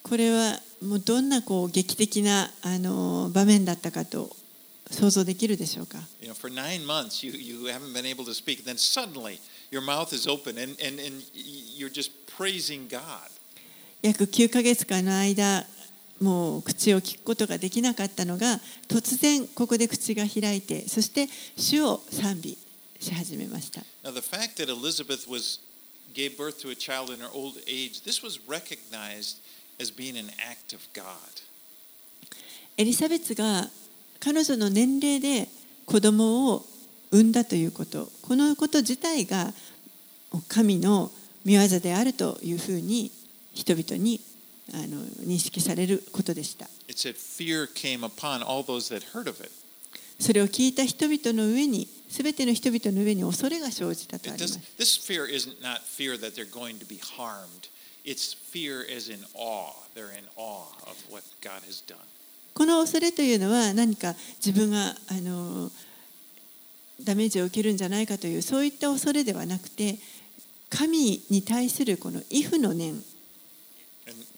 [0.08, 4.30] これはもうどんなこう劇的なあの場面だったかと
[4.88, 8.64] 想像できるでしょうか You know, for nine months, you, you haven't been able to speak.
[8.64, 9.40] Then suddenly,
[9.72, 13.02] your mouth is open and, and, and you're just praising God.
[14.00, 15.66] 約9ヶ月間の間
[16.20, 22.56] もう口を聞くことができなかったのが突然ここで口が開いてそして主を賛美
[23.00, 25.58] し始めました Now, the fact that Elizabeth was
[26.14, 29.38] gave birth to a child in her old age, this was recognized
[32.78, 33.68] エリザベスが
[34.20, 35.48] 彼女の年齢で
[35.84, 36.64] 子供を
[37.10, 39.52] 産んだということこのこと自体が
[40.48, 41.10] 神の
[41.44, 43.10] 見業であるというふうに
[43.54, 44.20] 人々に
[44.74, 46.66] あの認識されることでした。
[50.18, 54.58] それを聞いた人々の上に、すべての人々の上に恐れが生じたとあります。
[58.06, 59.72] It's fear as in awe.
[59.94, 61.96] They're in awe of what God has done.
[62.54, 64.14] この恐れというのは何か
[64.44, 65.70] 自分があの
[67.02, 69.98] ダメージを受けるんじゃないかというそういった恐れではなくて
[70.70, 73.02] 神に対するこの畏怖の念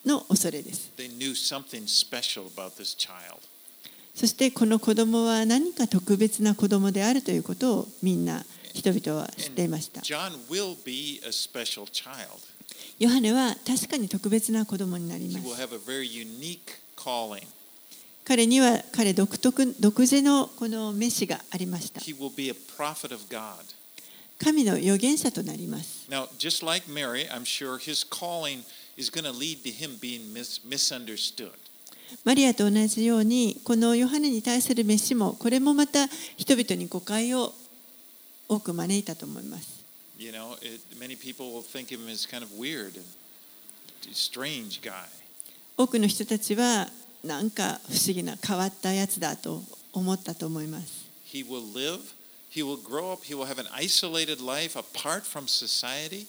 [0.05, 0.91] の恐れです.
[4.15, 10.01] そしてこの子供は何か特別な子供であるということをみんな人々は知っていました
[12.99, 15.47] ヨハネは確かに特別な子供になります。
[18.25, 22.01] 彼には彼独特独自のこの召しがありました。
[24.39, 26.09] 神の預言者となります。
[32.25, 37.53] マリアと同じようにこのヨハネに対する召しもこれもまた人々に誤解を
[38.49, 39.78] 多く招いたと思います。
[40.19, 43.05] You know, it, many people will think him as kind of weird and
[44.13, 45.07] strange guy.
[45.77, 46.89] 多くの人たちは
[47.23, 52.01] なんか不思議な変わったやつだと思ったと思います He will live,
[52.51, 56.27] he will grow up, he will have an isolated life apart from society.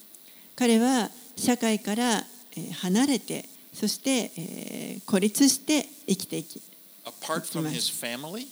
[0.55, 2.23] 彼は社会から
[2.55, 6.61] えー離れてそしてえー孤立して生きていき
[7.05, 8.45] apart from his family.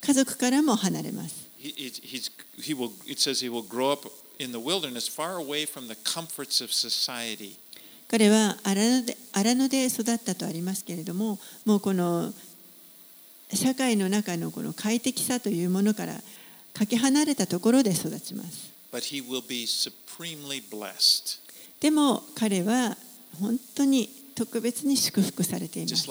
[0.00, 2.30] 家族からも離れます He, it- he's,
[2.62, 4.08] he will, it says he will grow up
[8.08, 12.32] 彼は荒野で育ったとありますけれども、もうこの
[13.52, 16.20] 社会の中,の快適さというものから
[16.72, 18.70] かけ離れたところで育ちます。
[21.80, 22.96] でも彼は
[23.40, 26.08] 本当に特別に祝福されています。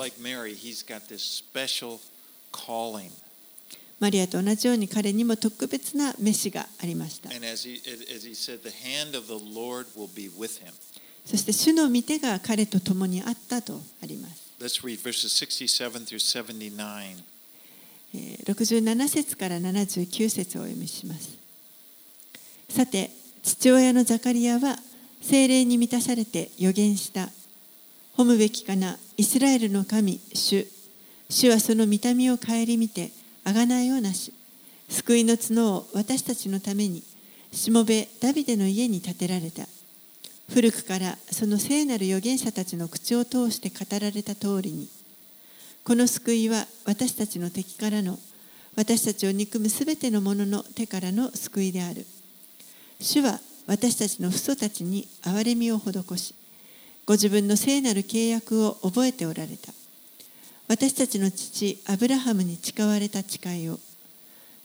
[3.99, 7.29] マリアと同じように彼にも特別な召しがありました.
[11.25, 17.23] そして主の御手が彼と共にあったとあります Let's read verses 67 through 79.
[18.15, 21.37] えー67節から79節をお読みします。
[22.69, 23.11] さて、
[23.43, 24.77] 父親のザカリアは
[25.21, 27.29] 精霊に満たされて予言した。
[28.17, 30.65] 褒むべきかな、イスラエルの神、主。
[31.29, 33.11] 主はその見た目を顧みて、
[33.47, 34.33] あがないをなし、
[34.89, 37.01] 救いの角を私たちのために、
[37.53, 39.65] しもべダビデの家に建てられた。
[40.53, 44.89] 古くからその聖なる預言者たちの口を通して語られた通りに、
[45.85, 48.19] この救いは私たちの敵からの
[48.75, 52.05] 私たちを憎むすべての者の手からの救いである。
[52.99, 56.35] 主は私たちの父祖たちに憐れみを施し、
[57.05, 59.71] ご自分の聖なる契約を覚えておられた。
[60.67, 63.79] 私たちの父アブラハムに誓われた誓いを。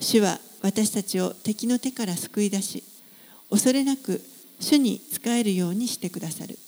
[0.00, 2.82] 主は私たちを敵の手から救い出し、
[3.50, 4.20] 恐れなく
[4.58, 6.58] 主に仕えるようにしてくださる。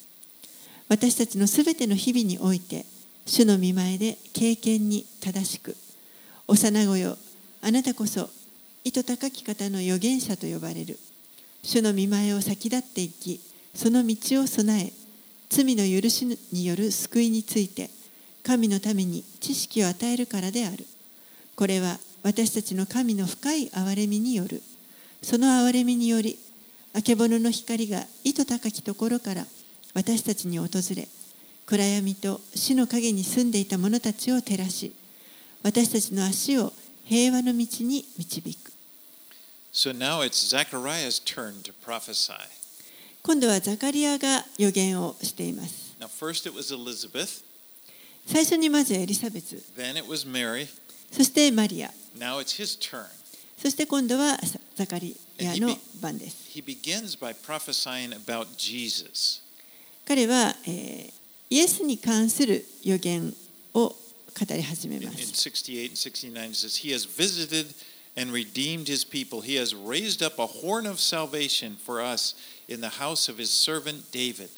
[0.88, 2.86] 私たちのすべての日々において、
[3.26, 5.76] 主の見前で経験に正しく、
[6.46, 7.16] 幼子よ、
[7.62, 8.28] あなたこそ、
[8.84, 10.98] 意図高き方の預言者と呼ばれる。
[11.62, 13.40] 主の見前を先立っていき、
[13.74, 14.92] その道を備え、
[15.48, 17.88] 罪の許しによる救いについて、
[18.44, 20.86] 神のために知識を与えるからである。
[21.56, 24.62] これは私たちの神の深い憐れみによる。
[25.22, 26.38] その憐れみにより、
[26.94, 29.46] あけぼのの光が意図高きところから
[29.94, 31.08] 私たちに訪れ、
[31.66, 34.94] 暗闇と死の陰に住んでいた者たちを照らし
[35.62, 36.72] 私たちの足を
[37.04, 38.72] 平和の道に導く
[39.72, 42.34] So now it's Zechariah's turn to prophesy.
[43.22, 47.42] 今度はザカリアが予言をしています Now, first it was Elizabeth,
[48.26, 50.66] 最初にまずエリザベス then it was Mary,
[51.10, 53.04] そしてマリア now it's his turn.
[53.58, 54.38] そして今度は
[54.74, 59.42] ザカリアの番です He begins by prophesying about Jesus.
[60.06, 63.32] 彼は、えーイエスに関する予言
[63.74, 63.94] を語
[64.50, 67.72] り始め In, ま in す68 and 69, it says, He has visited
[68.16, 69.40] and redeemed his people.
[69.42, 72.34] He has raised up a horn of salvation for us
[72.66, 74.48] in the house of his servant David.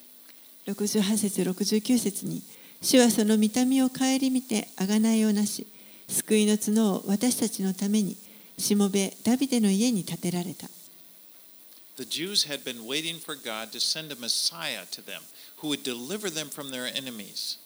[0.66, 2.42] 68節69節に
[2.82, 5.66] 主はその見た目を顧みて贖いをなし
[6.08, 8.16] 救いの角を私たちのために
[8.58, 10.68] しもべダビデの家に建てられた
[11.96, 15.22] The Jews had been waiting for God to send a Messiah to them
[15.62, 17.58] who would deliver them from their enemies.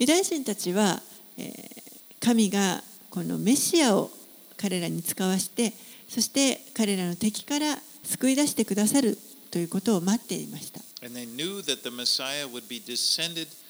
[0.00, 1.00] ユダヤ人たちは、
[1.38, 1.86] えー
[2.26, 4.10] 神がこのメシアを
[4.56, 5.72] 彼らに使わして
[6.08, 9.16] そして彼らの敵から救い出してくださる
[9.52, 13.65] ということを待っていました And they knew that the Messiah would be descended from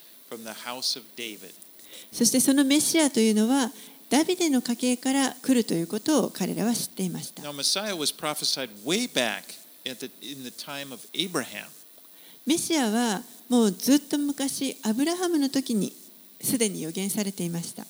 [2.11, 3.71] そしてそのメシアというのは
[4.09, 7.43] ダビデの家系から来るということを彼らは知っていました。
[12.45, 15.93] メシアはもうずっと昔、アブラハムの時に
[16.41, 17.85] すでに予言されていました。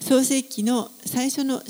[0.00, 1.62] 創世記の最初の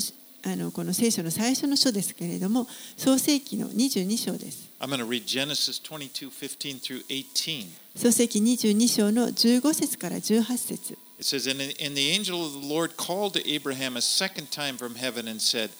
[0.47, 7.65] あのこの聖書の最初の書ですけれども創世記の22章です I'm going to read Genesis 22 15 through 18.
[7.95, 14.51] 創世記22章の15節から18節 It says, and, and the angel of the Lord called to Abraham a second
[14.51, 15.71] time from heaven and said,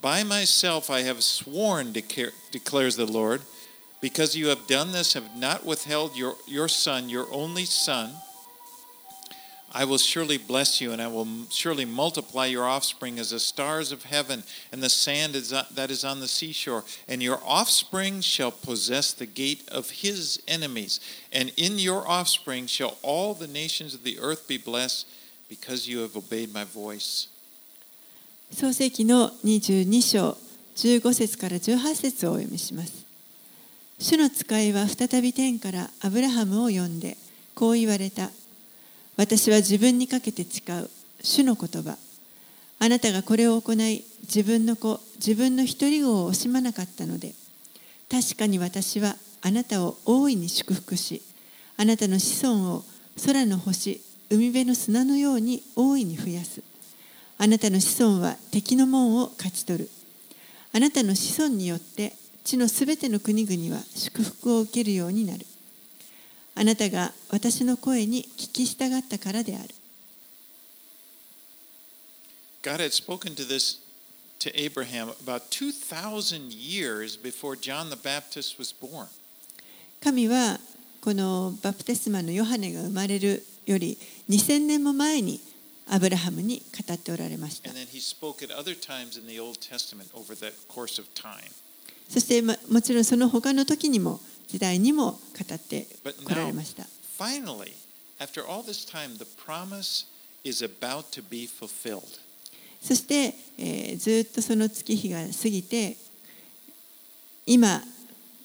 [0.00, 3.42] By myself I have sworn, declare, declares the Lord,
[4.00, 8.12] because you have done this, have not withheld your, your son, your only son.
[9.75, 13.91] I will surely bless you, and I will surely multiply your offspring as the stars
[13.91, 16.83] of heaven and the sand is on- that is on the seashore.
[17.07, 20.99] And your offspring shall possess the gate of his enemies.
[21.31, 25.07] And in your offspring shall all the nations of the earth be blessed,
[25.49, 27.29] because you have obeyed my voice.
[28.53, 30.37] 創世記の22章
[30.75, 33.03] 15節から18節をお読みします
[33.97, 37.17] 主の使いは再び天からアブラハムを呼んで
[37.55, 38.29] こう言われた
[39.18, 40.88] 私は自分にかけて誓う
[41.22, 41.98] 主の言葉。
[42.78, 47.32] あなたがこれを行い自分の子自分の一人子を惜しまなかったので
[48.08, 51.20] 確かに私はあなたを大いに祝福し
[51.76, 52.84] あなたの子孫を
[53.26, 54.00] 空の星
[54.30, 56.62] 海辺の砂のように大いに増やす。
[57.38, 59.90] あなたの子孫は敵の門を勝ち取る。
[60.72, 62.12] あなたの子孫によって
[62.44, 65.44] 地のすべての国々は祝福を受けるようになる。
[66.58, 69.68] あなたが私の声に聞き従ったからである。
[80.02, 80.58] 神は
[81.00, 83.96] このバプテスマのヨハネが生まれるより
[84.28, 85.40] 2000年も前に
[85.86, 87.70] アブラハムに語っておられました。
[92.08, 94.18] そしてもちろんその他の時にも
[94.48, 95.18] 時代にも語
[95.54, 95.86] って
[96.24, 96.84] こられました。
[102.80, 105.96] そして、えー、ずっとその月日が過ぎて
[107.46, 107.82] 今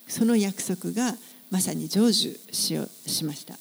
[0.07, 1.15] その約束が
[1.49, 3.57] まさに成就し,ようしました。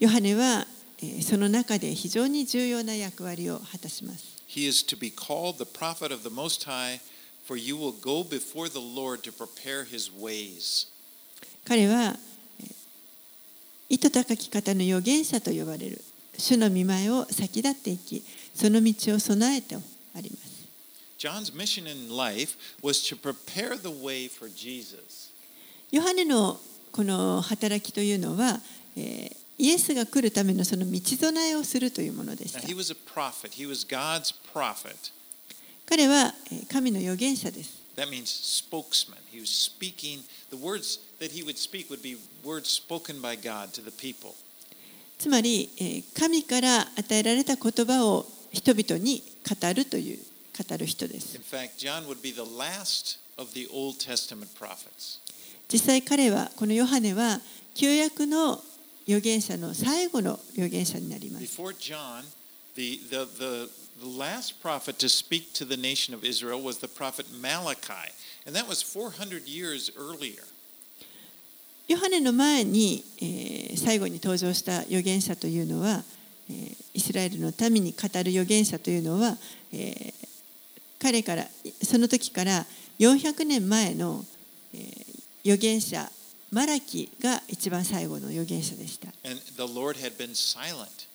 [0.00, 0.66] ヨハネは、
[1.02, 4.24] えー、その中で非常に重要な役割を果たします。
[7.46, 10.88] For you will go before the Lord to prepare his ways.
[11.66, 12.16] 彼は
[12.60, 12.74] えー
[13.90, 16.02] 意図高き方の預言者と呼ばれる
[16.38, 18.24] 主の御前を先立っていき
[18.54, 19.78] その道を備えてあ
[20.20, 20.64] ります
[21.18, 25.30] John's mission in life was to prepare the way for Jesus.
[25.90, 26.58] ヨハネの
[26.92, 28.60] この働きというのは、
[28.96, 35.12] えーイエスが来るためのその道備えをするというものでし Now, た he was a prophet, he was God's prophet.
[35.86, 39.16] 彼はえー神の預言者です That means spokesman.
[39.30, 40.20] He was speaking,
[40.50, 44.34] the words that he would speak would be words spoken by God to the people.
[45.18, 50.18] つまりえー神から与えられた言葉を人々に語るという
[50.68, 55.20] 語る人です In fact, John would be the last of the Old Testament prophets.
[55.72, 57.40] 実際彼はこのヨハネは
[57.74, 58.60] 旧約の
[59.06, 62.22] 預言者の最後の預言者になります Before John,
[62.74, 63.70] The, the, the,
[64.00, 68.12] the last prophet to speak to the nation of Israel was the prophet Malachi,
[68.46, 70.42] and that was 400 years earlier.
[71.86, 76.02] ヨハネの前に、えー最後に登場した預言者というのは、
[76.48, 79.36] えーイスラエルの民に語る預言者というのは、
[79.72, 80.14] えー
[81.00, 81.44] 彼から
[81.82, 82.64] その時から
[82.98, 84.24] 400年前の、
[84.72, 85.04] えー
[85.44, 86.10] 預言者
[86.50, 91.06] マラキが一番最後の預言者でした And the Lord had been silent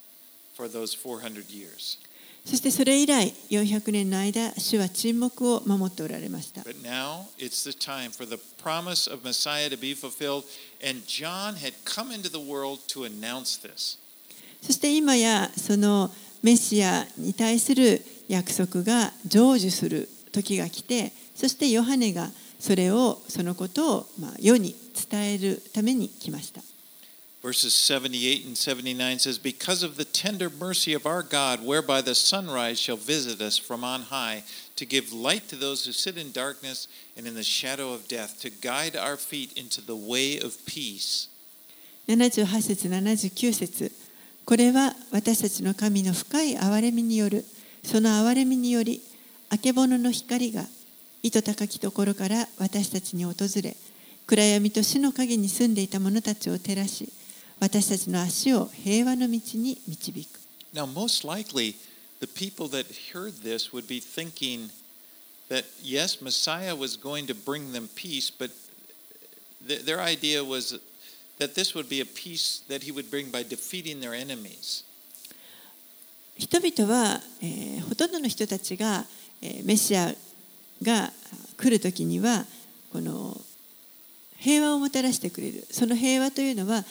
[0.55, 1.97] for those 400 years.
[2.45, 6.63] そしてそれ以来400年の間、主は沈黙を守っておられました。
[14.61, 16.11] そして今やその
[16.41, 22.29] メシアに対する約束が成就する時が来て、そしてヨハネが
[22.59, 24.75] それをそのことをまあ世に
[25.09, 26.61] 伝えるために来ました。
[27.42, 32.80] Verses 78 and 79 says, Because of the tender mercy of our God, whereby the sunrise
[32.80, 34.44] shall visit us from on high,
[34.76, 36.88] to give light to those who sit in darkness
[37.18, 41.28] and in the shadow of death, to guide our feet into the way of peace.
[42.08, 43.92] 78節79節
[44.44, 47.44] これは私たちの神の深い憐れみによる
[47.82, 49.00] その憐れみにより
[49.50, 50.64] 明けぼのの光が
[51.22, 53.74] 糸高きところから私たちに訪れ
[54.26, 57.10] 暗闇と死の影に住んでいた者たちを照らし
[57.59, 60.39] 私たちの足を平和の道に導く
[60.73, 61.75] Now, most likely,
[62.19, 64.69] the people that heard this would be thinking
[65.49, 68.51] that, yes, Messiah was going to bring them peace, but
[69.67, 70.79] th- their idea was
[71.39, 74.83] that this would be a peace that he would bring by defeating their enemies.
[76.37, 79.05] 人々は、えーほとんどの人たちが、
[79.41, 80.13] えーメシア
[80.83, 81.11] が
[81.57, 82.45] 来る時には
[82.93, 83.35] この
[84.37, 86.85] 平和をもたらしてくれるその平和というのは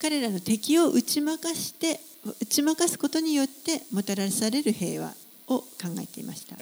[0.00, 2.00] 彼らの敵を打ち負かして
[2.40, 5.14] 打ち負かすことによってもたらされる平和
[5.48, 5.66] を考
[6.00, 6.56] えていました。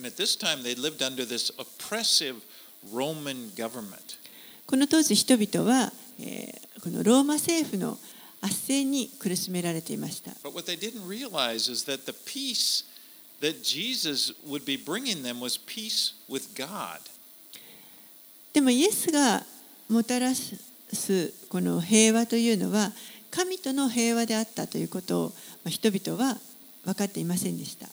[4.67, 5.93] この当時人々は、
[6.83, 7.99] このローマ政府の
[8.41, 10.31] 圧政に苦しめられていました。
[18.53, 19.45] でも、イエスが
[19.89, 22.93] もたらすこの平和というのは、
[23.31, 25.33] 神との平和であったということを
[25.67, 26.39] 人々は
[26.85, 27.89] 分かっていませんでした。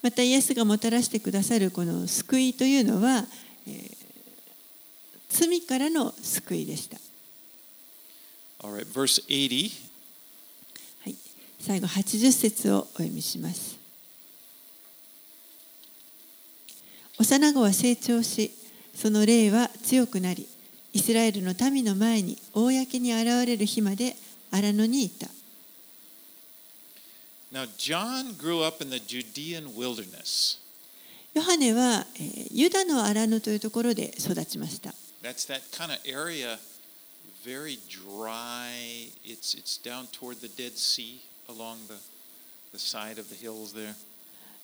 [0.00, 3.26] また、イエスがもたらしてくださるこの救いというのは、
[5.28, 6.98] 罪からの救いでした。
[11.04, 11.16] はい、
[11.60, 13.81] 最後、80節をお読みします。
[17.22, 18.50] 幼子は成長し
[18.96, 20.48] その霊は強くなり
[20.92, 24.16] イスラエルの民の前に公に現れる日まで
[24.50, 25.28] 荒野にいた。
[31.32, 34.92] ヨハネは、え、ユダの荒野というところで育ちました。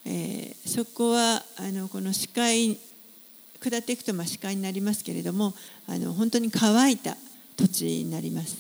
[0.09, 2.77] えーそこはあのこの視界
[3.61, 5.55] 下っていくとまあ視界になりますけれども
[5.89, 7.17] あの本当に乾いた
[7.57, 8.57] 土地になります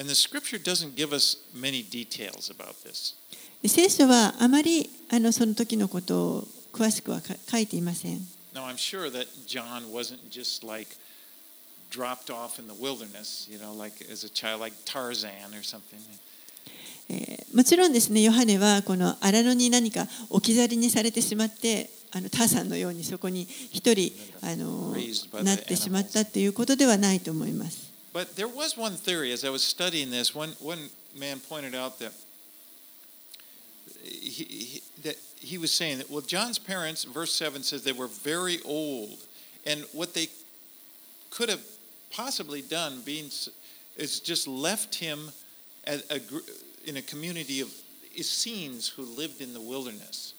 [0.00, 3.14] And the scripture doesn't give us many details about this.
[3.62, 8.20] で聖書はあまりあのその時のことを詳しくはか書いていません
[8.54, 10.88] Now I'm sure that John wasn't just like
[11.90, 16.00] dropped off in the wilderness, you know, like as a child, like Tarzan or something.
[17.08, 23.42] えーもちろんですねヨハネはこの荒野に何か置き去りにされてしまってあのターさんのようにそこに
[23.72, 24.94] 一人あの
[25.42, 30.34] なってしまったということではないと思います But there was one theory as I was studying this.
[30.36, 32.12] One one man pointed out that
[34.02, 38.08] he, he, that he was saying that well, John's parents, verse seven says they were
[38.08, 39.18] very old,
[39.66, 40.28] and what they
[41.30, 41.60] could have
[42.10, 43.30] possibly done, being
[43.96, 45.30] is just left him
[45.86, 46.38] at a, gr-
[46.88, 47.68] in a community of
[48.16, 50.34] Essenes who lived in the wilderness.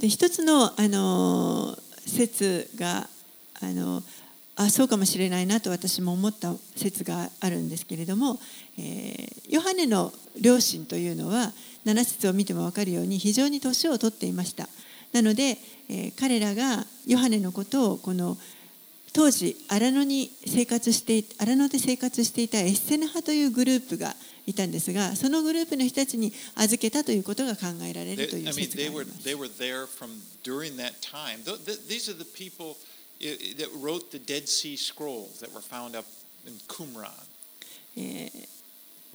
[0.00, 1.76] で一つの、あの
[2.06, 3.08] 説が
[3.60, 4.02] あの
[4.54, 8.38] あそうかもしれないなと私も思った説があるんですけれども、
[8.78, 11.52] えーヨハネの両親というのは
[11.84, 14.68] 7節を見ても分かるように非常に年を取っていました
[15.12, 15.58] なので、
[15.88, 18.36] えー彼らがヨハネのことをこの
[19.12, 24.14] 当時荒野に生活して荒野で生活していたエッセネ派というグループが
[24.46, 29.28] いたんですがそのグループの人たちに預けたということが考えられ They, るとい I う mean, 説が they あり were ます。
[29.28, 30.08] they were there from
[30.44, 31.42] during that time.
[31.44, 32.76] Th- th- These are the people
[33.20, 36.06] i- that wrote the Dead Sea Scrolls that were found up
[36.46, 37.10] in Qumran.
[37.96, 38.48] えー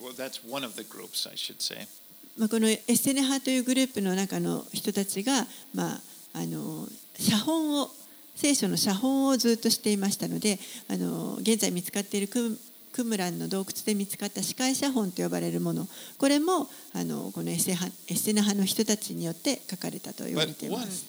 [0.04, 1.88] Well, that's one of the groups, I should say.
[2.36, 6.02] まあ、このエッセネ派というグループの中の人たちが、まあ、
[6.34, 6.88] あの
[7.20, 7.92] 写本を
[8.36, 10.58] 聖書の写本をずっとしていましたので
[10.88, 12.58] あの現在見つかっているクム
[12.92, 15.88] クムランの洞窟で見つかった司会写本と呼ばれるもの
[16.18, 21.06] これもあのこのエッセ派エッセネ派の人たちによって書かれたと言われています。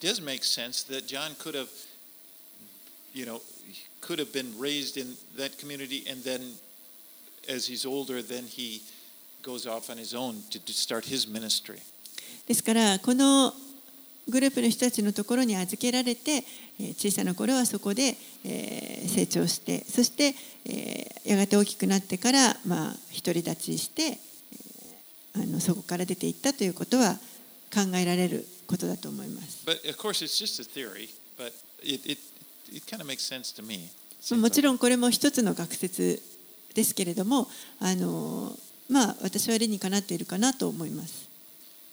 [0.00, 1.68] does make sense that John could have,
[3.12, 3.40] you know,
[4.00, 6.40] could have been raised in that community, and then
[7.48, 8.82] as he's older, then he
[9.42, 11.80] goes off on his own to start his ministry.
[12.46, 13.52] ですからこの
[14.28, 16.44] グループの人たちのところに預けられて
[16.80, 20.34] えー小さな頃はそこでえー成長してそして
[20.66, 27.14] えーやがて大きくなってからまあ独り立ちしてえーあのそこから出ていったということは
[27.72, 29.64] 考えられることだと思います。
[34.34, 36.20] もちろんこれも一つの学説
[36.74, 37.48] ですけれども
[37.78, 38.58] あの
[38.90, 41.27] まあ私は理にかなっているかなと思います。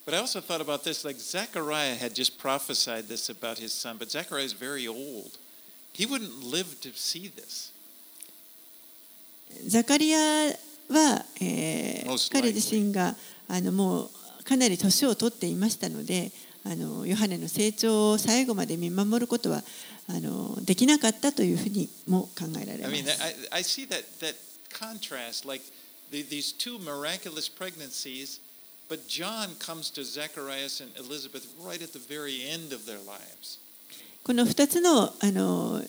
[0.06, 3.98] But I also thought about this like Zechariah had just prophesied this about his son,
[3.98, 5.38] but Zechariah is very old.
[5.94, 7.72] He wouldn't live to see this.
[9.68, 10.20] ザカリア
[10.90, 13.16] は、えー.彼自身が
[13.48, 16.32] あのもうかなり年を取っていましたので
[16.64, 19.64] あのヨハネの成長を最後まで見守ることは
[20.10, 23.24] あのできなかったというふうにも考えられ I ま mean, す。
[23.24, 24.36] I, I see that, that
[24.72, 25.64] contrast, like
[26.12, 28.40] the, these two miraculous pregnancies,
[28.90, 33.60] but John comes to Zacharias and Elizabeth right at the very end of their lives.
[34.24, 35.84] この2つのあの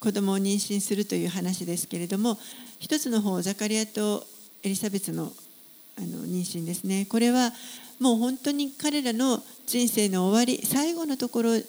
[0.00, 2.38] 子供を妊娠するという話ですけれども
[2.78, 4.26] 一つの方ザカリアと
[4.62, 5.32] エリザベスの
[5.98, 7.06] あの妊娠ですね。
[7.06, 7.52] これは
[7.98, 11.64] もう本当に彼らの人生の終わり最後のところで、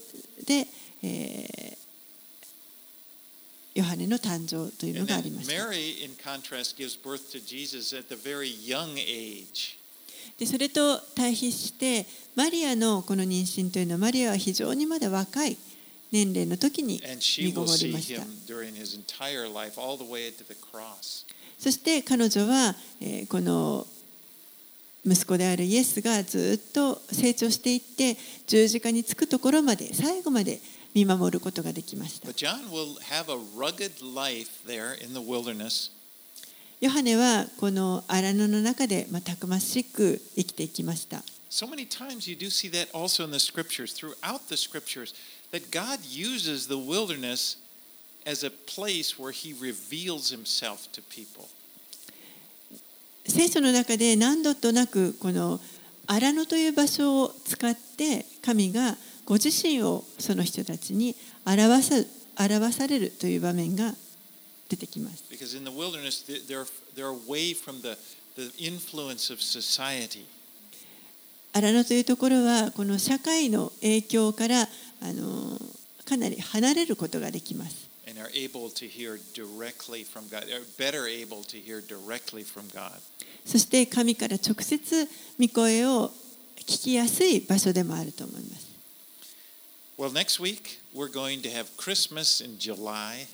[1.01, 1.77] えー
[3.77, 5.53] ヨハネの誕生というのがありました
[10.37, 12.05] でそれと対比して
[12.35, 15.57] マリアのこの妊娠というのはマリアは非常にまだ若い
[16.11, 17.01] 年齢の時に
[17.39, 18.21] 見守りました。
[21.57, 23.85] そして彼女は、えー、この
[25.05, 30.59] 息子であるイエスがずっと成長していって十字架につくところまで最後まで
[30.93, 32.27] 見守ることができました。
[36.79, 45.15] ヨハネはこの荒野の中で、まあ、たくましく生きていきました So many times you do see that also in the scriptures, throughout the scriptures,
[45.51, 47.57] that God uses the wilderness
[48.27, 51.47] as a place where he reveals himself to people.
[53.25, 55.59] 聖書の中で何度となくこの
[56.05, 61.15] 荒野という場所を使って神がご自身をその人たちに
[61.45, 61.95] 表さ
[62.39, 63.93] 表されるという場面が
[64.69, 66.65] 出てきます Because in the wilderness, they- they're,
[66.95, 67.97] they're away from the,
[68.35, 70.25] the influence of society.
[71.53, 74.67] 荒野というところはこの社会の影響から
[75.01, 75.59] あの
[76.05, 77.87] かなり離れることができます。
[78.07, 80.45] and are able to hear directly from God.
[80.47, 82.91] They're better able to hear directly from God.
[83.45, 85.07] そして神から直接
[85.39, 86.11] 御声を
[86.57, 88.67] 聞きやすい場所でもあると思います。
[89.97, 93.25] Well, next week we're going to have Christmas in July.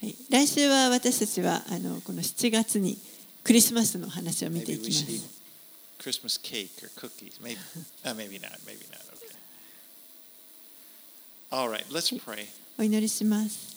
[0.00, 2.96] はい、来週は私たちはあのこの7月に
[3.44, 5.40] クリスマスの話を見ていきます。
[5.98, 7.38] Christmas cake or cookies.
[7.42, 7.58] Maybe,
[8.04, 8.58] uh, maybe not.
[8.64, 9.02] Maybe not.
[9.12, 9.36] Okay.
[11.50, 12.46] All right, let's pray.
[12.78, 13.76] お祈りします。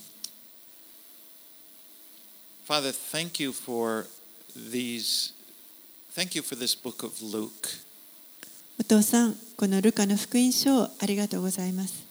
[2.66, 4.08] Father, thank you for
[4.56, 5.34] these.
[6.16, 7.52] Thank you for this book of Luke.
[8.80, 12.08] お父さん、このルカの福音書をありがとうございます。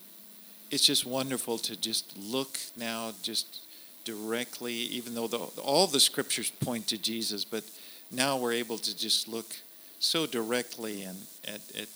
[0.71, 3.63] It's just wonderful to just look now, just
[4.05, 7.65] directly, even though the, all the scriptures point to Jesus, but
[8.11, 9.57] now we're able to just look
[9.99, 11.89] so directly and at, at,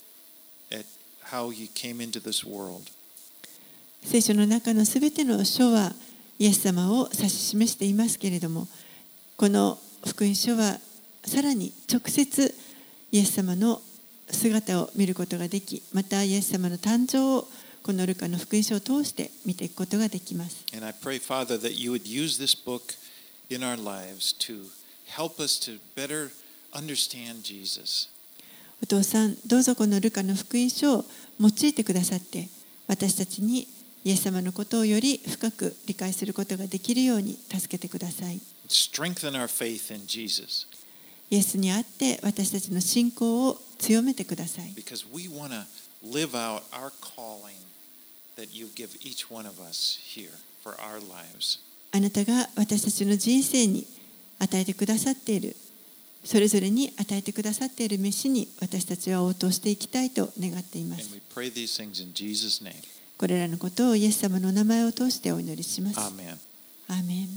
[0.73, 0.87] at
[1.25, 2.91] how he came into this world.
[4.03, 5.93] 聖書の中のすべての書は
[6.39, 8.69] イエス様を指し示していますけれども
[9.37, 10.79] この福音書は
[11.25, 12.55] さらに直接
[13.11, 13.81] イエス様の
[14.31, 17.49] 姿を見ることができまたイエス様の誕生を
[17.87, 20.65] このルカの福音書を通して見ていくことができます。
[28.83, 31.05] お父さん、どうぞこのルカの福音書を
[31.39, 32.49] 用いてくださって、
[32.89, 33.69] 私たちに
[34.03, 38.41] イエス様のことをより深く理解することができるように助けてください。
[41.31, 44.75] イエスにあって私たちの信仰を強めてください。
[51.93, 53.87] ああなたが私たちの人生に
[54.39, 55.57] 与えてくださっている
[56.25, 61.09] それぞれに与えてくださっている飯に私たちは応答していきたいと願っています.
[63.17, 65.99] これらのことをイエス様のお名前を通してお祈りします.
[66.89, 67.29] アーメン